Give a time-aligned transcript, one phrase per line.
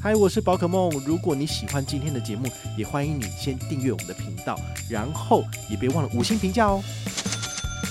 [0.00, 0.88] 嗨，我是宝可梦。
[1.04, 4.56] 如果你喜欢今天的节目，也欢迎你先订阅我们的频道，
[4.88, 6.80] 然后也别忘了五星评价哦。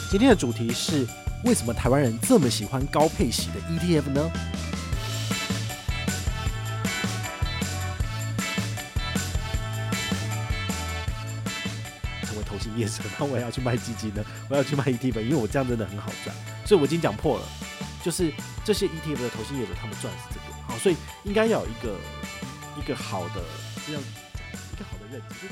[0.10, 1.06] 今天的主题是
[1.44, 4.32] 为什么台湾人这么喜欢高配息的 ETF 呢？
[12.24, 14.24] 成为投信业者，那我也要去卖基金呢？
[14.48, 16.34] 我要去卖 ETF，因为我这样真的很好赚。
[16.66, 17.46] 所以我已经讲破了，
[18.02, 18.32] 就是
[18.64, 20.37] 这些 ETF 的投信业者，他们赚的是这个。
[20.78, 21.98] 所以应该要有一个
[22.78, 23.44] 一个好的
[23.86, 25.48] 这样一个好的认知。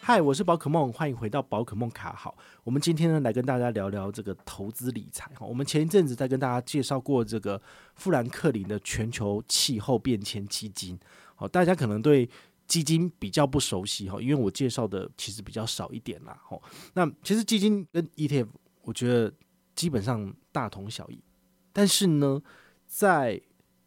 [0.00, 2.36] 嗨，我是宝可梦，欢迎回到宝可梦卡好。
[2.62, 5.30] 我们今天呢来跟大家聊聊这个投资理财。
[5.34, 7.60] 哈，我们前一阵子在跟大家介绍过这个
[7.96, 10.98] 富兰克林的全球气候变迁基金。
[11.34, 12.28] 好，大家可能对
[12.68, 16.38] 基金比较不熟悉哈，因为我介绍的其实比较少一点啦。
[16.48, 16.56] 哈，
[16.94, 18.46] 那其实基金跟 ETF，
[18.82, 19.32] 我觉得
[19.74, 21.20] 基本上大同小异，
[21.72, 22.40] 但是呢，
[22.86, 23.42] 在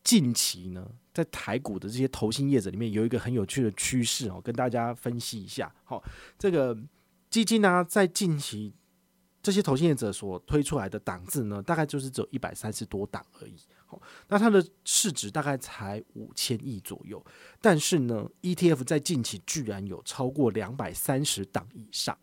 [0.09, 5.71] 近期呢，在台股的这些投信业者里面，有一个很有趣的趋势哦，跟大家分析一下。
[5.83, 6.03] 好，
[6.35, 6.75] 这个
[7.29, 8.73] 基金呢，在近期
[9.43, 13.53] 这些投信业者所推出来的档次呢，大概就是只有一百三十多档而已。
[13.85, 17.23] 好，那它的市值大概才五千亿左右，
[17.61, 22.17] 但是呢，ETF 在近期居然有超过两百三十档以上，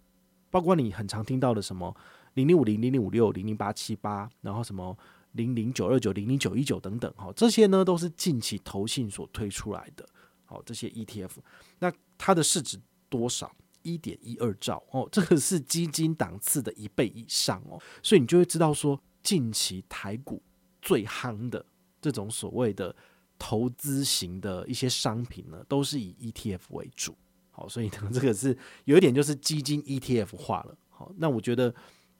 [0.50, 1.96] 包括你很常听到的什么
[2.34, 4.98] 零零五零、零零五六、零零八七八，然后什么。
[5.36, 10.08] 零零九二九、零零九一九等等，哈，这些呢都是近期投信所推出来的，
[10.44, 11.30] 好，这些 ETF，
[11.78, 13.54] 那它的市值多少？
[13.82, 20.42] 一点一二兆哦，这个是基金档次的一倍以上哦，所以你就会知道说，近期台股
[20.82, 21.64] 最夯的
[22.00, 22.92] 这种所谓的
[23.38, 27.14] 投资型的一些商品呢，都是以 ETF 为主，
[27.52, 31.72] 好，所以呢，这个是有一点就是基金 ETF 化了，好，那我觉得。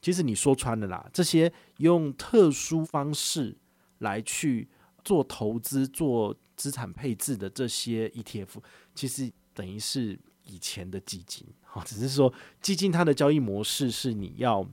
[0.07, 3.57] 其实你说穿了啦，这些用特殊方式
[3.99, 4.69] 来去
[5.03, 8.51] 做投资、做资产配置的这些 ETF，
[8.95, 14.65] 其实等于是以前的基金，哈，只是说基金它的交易模式是你要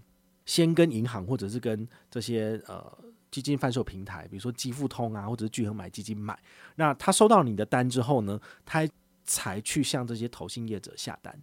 [0.46, 2.96] 先跟银行或者是跟这些呃
[3.32, 6.40] 基金贩售平台，比如说基富通啊，或者是聚合买基金买，
[6.76, 8.88] 那他收到你的单之后呢，他
[9.24, 11.36] 才去向这些投信业者下单。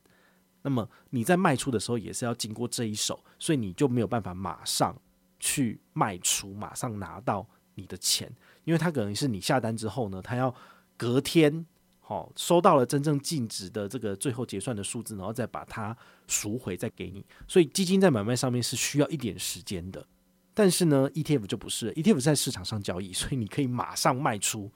[0.62, 4.94] 那么你在卖出的时候也是要经过这一手，所以你就没有办法马上
[5.38, 8.31] 去卖出，马上拿到你的钱，
[8.65, 10.54] 因为他可能是你下单之后呢，他要
[10.97, 11.65] 隔天
[12.00, 17.25] 好收到了真正净值的这个最后结算的数字，然后再把它赎回再给你。
[17.48, 20.06] 所以基金在买卖上面是需要一点时间的，
[20.53, 24.71] 但是呢，ETF 就不是，ETF 在市场上交易，所以你可以马上卖出，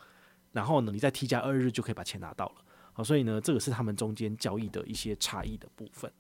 [0.53, 2.55] 然后呢，你在 T 加二日就可以把钱拿到了。
[2.97, 6.11] 好，所以呢，这个是他们中间交易的一些差异的部分。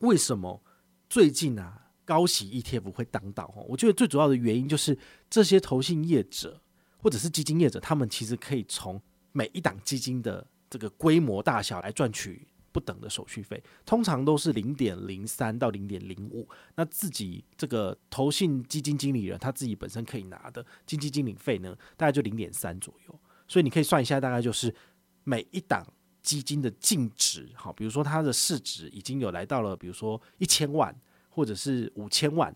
[0.00, 0.62] 为什么
[1.10, 3.48] 最近啊高息 ETF 会当道？
[3.48, 6.58] 哈，我觉得最主要的原因就是这些投信业者
[6.96, 8.98] 或者是基金业者，他们其实可以从
[9.32, 16.48] 每一档基金的这个规模大小来赚取不等的手续费，通常都是零点零三到零点零五。
[16.76, 23.20] 那自己这个投信基金经理人他自己本身可以拿的基金经理费呢，大概就零点三左右。
[23.46, 24.74] 所以你可以算一下，大概就是。
[25.24, 25.84] 每一档
[26.22, 30.94] 基金的净值，好，比如说它的市值已经有来到了，比如说一千万
[31.28, 32.54] 或者是五千万，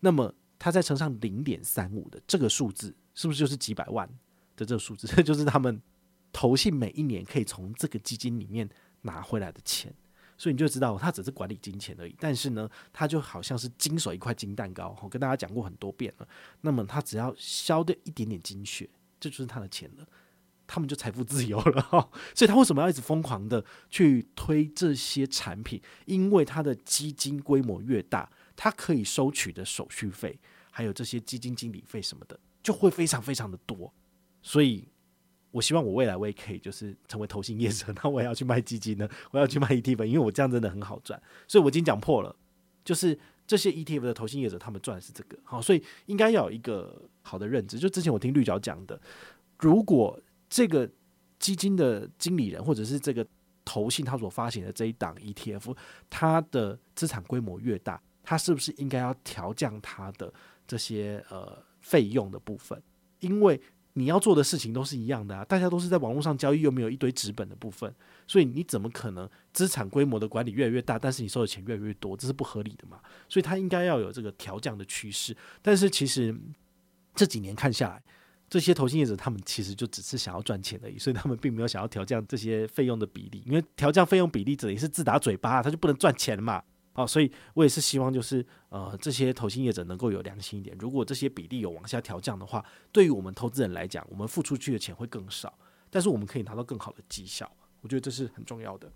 [0.00, 4.06] 那么它再乘上零点三五的这个数字，是不是就是几百万
[4.56, 5.06] 的这个数字？
[5.06, 5.80] 这 就是他们
[6.32, 8.68] 投信每一年可以从这个基金里面
[9.02, 9.94] 拿回来的钱。
[10.40, 12.14] 所以你就知道，它只是管理金钱而已。
[12.20, 16.28] 但是呢，它就好像是经手一块金蛋糕，我跟大家讲过很多遍了。
[16.60, 20.06] 那么它只要消掉一点点金血，这就是它的钱了。
[20.68, 25.80] 他们就财富自由了哈， 所以他为什么要一直疯狂的去推这些产品？
[26.04, 30.38] 因为他的基金规模越大，他可以收取的手续费，
[30.70, 33.92] 还有这些基金经理费什么的，就会非常非常的多。
[34.42, 34.86] 所以，
[35.50, 41.20] 我希望我未来我也可以就是成为投信业者，那我也要去卖基金呢，我要去卖 ETF，因为我这样真的很好赚。
[41.48, 42.36] 所以我已经讲破了，
[42.84, 47.78] 就是这些 ETF 的投信业者，他们赚的是这个好，所以应该要有一个好的认知。
[47.78, 49.00] 就之前我听绿角讲的，
[49.58, 50.88] 如果这个
[51.38, 53.26] 基金的经理人，或者是这个
[53.64, 55.76] 投信他所发行的这一档 ETF，
[56.08, 60.32] 它的资产规模越大，它是不是应该要调降它的
[60.66, 62.82] 这些呃费用的部分？
[63.20, 63.60] 因为
[63.94, 67.92] 你要做的事情都是一样的啊，大家都是在网络上交易，又没有一堆纸本的部分，
[68.28, 72.16] 所以你怎么可能资产规模的管理越来越大，但是你收的钱越来越多？
[72.16, 73.00] 这是不合理的嘛？
[73.28, 75.36] 所以它应该要有这个调降的趋势。
[75.60, 76.32] 但是其实
[77.14, 78.02] 这几年看下来，
[78.50, 86.62] 这些投信业者，他们其实就只是想要赚钱而已，所以他们并没有想要调降这些费用的比例，因为调降费用比例，等于是自打嘴巴，他就不能赚钱嘛。
[86.94, 90.76] 好，所以我也是希望就是呃这些投信业者能够有良心一点。
[90.80, 95.58] 如果这些比例有往下调降的话，对于我们投资人来讲，我们付出去的钱会更少，
[95.90, 97.50] 但是我们可以拿到更好的绩效。
[97.82, 98.90] 我觉得这是很重要的。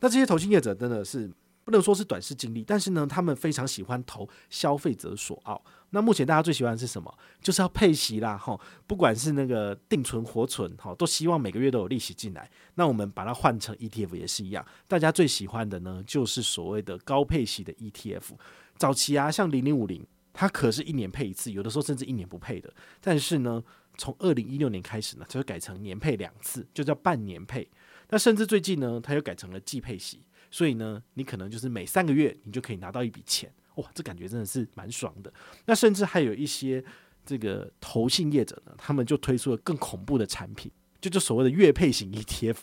[0.00, 1.30] 那这些投信业者真的是。
[1.66, 5.64] 不能说是短视经历，但是呢，他们非常喜欢投消费者所好。
[5.90, 7.12] 那目前大家最喜欢的是什么？
[7.42, 12.48] 就是要配息啦，哈，不管是那个定存、活存，哈，都希望每个月都有利息进来。
[12.76, 18.22] 那我们把它换成 ETF 也是一样，大家最喜欢的呢，就是所谓的高配息的 ETF。
[18.76, 22.72] 早期啊，像零零五零，它可是一年配一次，有的时候甚至一年不配的。
[23.00, 23.60] 但是呢，
[23.98, 27.68] 从二零一六年开始呢，它就改成年配两次，就叫半年配。
[28.10, 30.22] 那甚至最近呢，它又改成了季配息。
[30.56, 35.30] 所以呢，你可能就是每三个月你就可以拿到一笔钱，哇，这感觉真的是蛮爽的。
[35.66, 36.82] 那甚至还有一些
[37.26, 42.56] 这个投信业者呢，他们就推出了更恐怖的产品，就就所谓的月配型 ETF。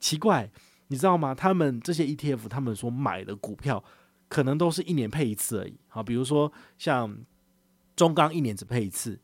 [0.00, 0.50] 奇怪，
[0.88, 1.32] 你知道吗？
[1.32, 3.84] 他们这些 ETF，他们所买的股票
[4.28, 5.78] 可能都是一年配一次而已。
[5.86, 7.24] 好，比如说像
[7.94, 9.16] 中钢一年只配一次，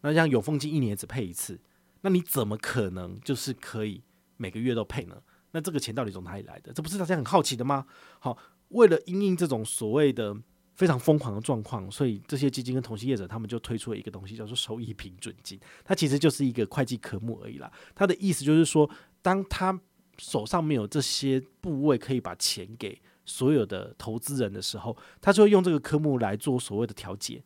[0.00, 1.60] 那像永丰金一年只配一次，
[2.00, 4.02] 那你怎么可能就是可以
[4.38, 5.20] 每个月都配呢？
[5.52, 6.72] 那这个钱到底从哪里来的？
[6.72, 7.86] 这不是大家很好奇的吗？
[8.18, 8.36] 好，
[8.68, 10.36] 为了应应这种所谓的
[10.74, 15.58] 非常疯狂的状况，所以这些基金跟投信业者他们就推出了一个东西，叫做收益平准金。
[15.84, 17.72] 它其实就是一个会计科目而已啦。
[17.94, 18.88] 它的意思就是说，
[19.22, 19.80] 当他
[20.18, 27.42] 手上没有这些部位可以把钱给所有的投资人的时候，他就会用这个科目来做所谓的调节。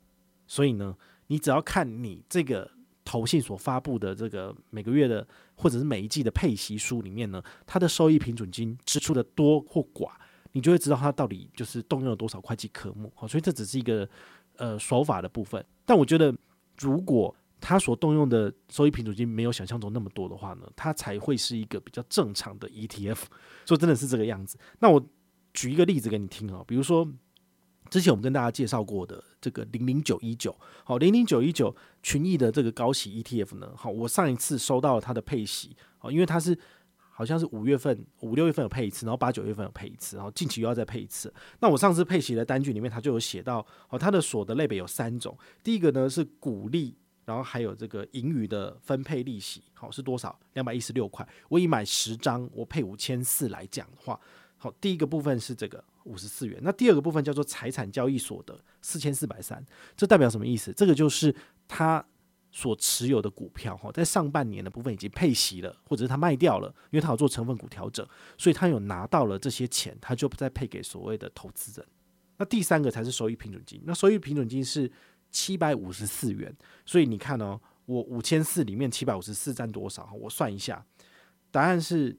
[0.46, 0.96] 所以呢，
[1.28, 2.70] 你只要看你这个。
[3.04, 10.10] 投信所发布的这个每个月的或者是每一季的配息书里面呢，它的收益平准金支出的多或寡，
[10.52, 13.12] 你就会知道它到底就是动用了多少会计科目。
[13.14, 14.08] 好，所以这只是一个
[14.56, 15.64] 呃手法的部分。
[15.84, 16.34] 但我觉得，
[16.78, 23.24] 如果它所动用的收益平准金没有想象中那么多的话呢，它才会是一个比较正常的 ETF。
[23.66, 24.58] 所以真的是这个样子。
[24.78, 25.04] 那我
[25.52, 27.08] 举一个例子给你听啊，比如说。
[27.92, 36.58] 之前我们跟大家介绍过的这个零零九一九，好，零零九一九群益的这个高息 ETF 呢，好，我上一次收到了它的配息，好，因为它是
[36.96, 41.30] 好像是五月份、五六月份有配一次，然后八九月份有配一次，然后近期又要再配一次。
[41.60, 46.96] 那我上次配息的单据里面，它就有写到，好，它的所得类别有三种，第一个呢是股利，
[47.26, 50.40] 然后还有这个盈余的分配利息，好，是多少？
[50.54, 51.28] 两百一十六块。
[51.50, 54.18] 我以买十张，我配五千四来讲的话，
[54.56, 55.84] 好，第一个部分是这个。
[56.04, 56.58] 五十四元。
[56.62, 59.64] 那第二个部分叫做财产交易所得四千四百三，
[59.96, 60.72] 这代表什么意思？
[60.72, 61.34] 这个就是
[61.66, 62.04] 他
[62.50, 68.06] 所持有的股票哈，在上半年的部分已经配息了，或者是他卖掉了，因为他有做成分股调整，
[68.36, 71.88] 所以他有拿到了这些钱，他就不再配给所谓的投资人。
[72.36, 74.90] 那第三个才是收益平准金，那收益平准金是
[75.30, 76.54] 七百五十四元，
[76.84, 80.12] 所以你看哦，我五千四里面七百五十四占多少？
[80.20, 80.84] 我算一下，
[81.50, 82.18] 答案是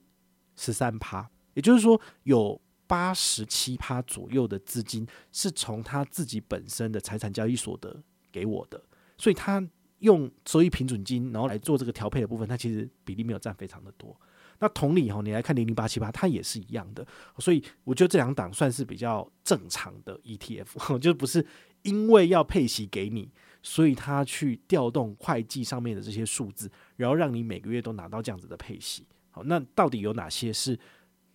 [0.55, 2.59] 十三趴，也就是说有。
[2.85, 8.81] 八十七趴左右的资金是从他自己本身的财产交易所得给我的，
[9.17, 9.65] 所以他
[9.99, 14.15] 用收益平准金，然后来做这个调配的部分，它其实比例没有占非常的多。
[14.59, 17.05] 那同理哈，你来看零零八七八，它也是一样的。
[17.39, 21.45] 所以我觉得这两档算是比较正常的 ETF， 就不是
[21.83, 23.31] 因为要配息给你，
[23.61, 29.07] 所以他去调动会计上面的这些数字，然后让你每个月都拿到这样子的配息。
[29.31, 30.77] 好，那到底有哪些是？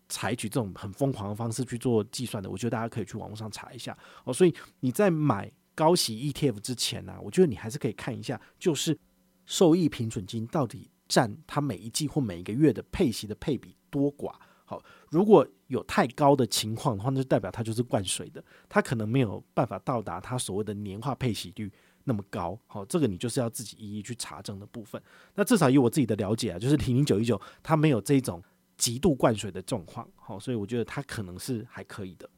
[0.08, 4.32] 采取这种很疯狂的方式去做计算的，我觉得大家可以去网络上查一下哦。
[4.32, 8.98] 所以你在买高息 ETF 之前呢、我觉得你还是可以看一下，就是
[9.44, 14.32] 受益平准金到底占它每一季或每一个月的配息的配比多寡。
[14.64, 21.70] 好，如果有太高的情况的话，那就代表它就是灌水的，它可能没有办法到达它所谓的年化配息率
[22.04, 22.58] 那么高。
[22.66, 25.02] 好，这个你就是要自己一一去查证的部分。
[25.34, 28.42] 那至少以我自己的了解啊，就是零零九一九它没有这种。
[28.78, 32.30] 极度灌水的状况，好，所以我觉得它可能是还可以的。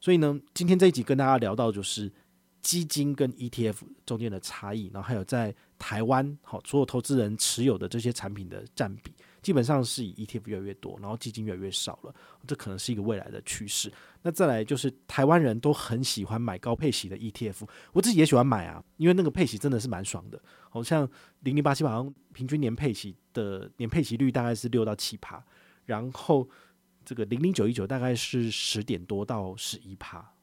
[0.00, 2.12] 所以呢，今天这一集跟大家聊到就是
[2.60, 12.14] 基金跟 ETF 中间的差异，然后还有在台湾，好，所有投资人持有的这些产品的占比，基本上是以 ETF 越来越多，然后基金越来越少了，
[12.46, 13.92] 这可能是一个未来的趋势。
[14.22, 21.08] 那再来就是台湾人都很喜欢买高配息的 ETF，我自己也喜欢买啊，因为那个配息真的是蛮爽的，好像
[21.40, 25.44] 零零八七八好像平均年配息的年配息率大概是六到七趴。
[25.88, 26.46] 然后
[27.02, 30.34] 这个零零九一九大概是十点多到十一趴，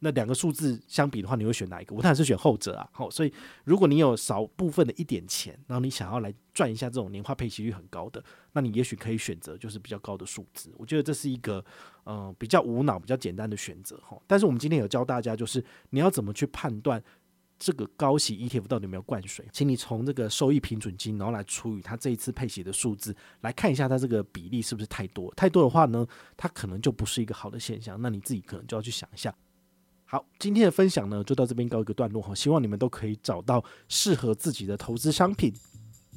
[0.00, 1.94] 那两个数字相比的话，你会选哪一个？
[1.94, 2.86] 我当然是选后者啊。
[2.92, 3.32] 好，所以
[3.64, 10.70] 如果你有少部分的一点钱，然后你想要来赚一下这种年化配息率很高的，那你也许可以选择就是比较高的数字。
[10.76, 11.64] 我觉得这是一个
[12.04, 14.20] 嗯、比较无脑、比较简单的选择哈。
[14.26, 17.02] 但是我们今天有教大家，就是你要怎么去判断
[17.60, 25.30] 这个高息 ETF 到底有没有灌水，请你从这个收益平准金，然后来除以它这一次配息的数字，来看一下它这个比例是不是太多。
[25.34, 26.06] 太多的话呢，
[26.38, 28.00] 它可能就不是一个好的现象。
[28.00, 29.32] 那你自己可能就要去想一下。
[30.06, 32.34] 好，今天的分享呢，就到这边告一个段落哈。
[32.34, 35.52] 希望你们都可以找到适合自己的投资商品。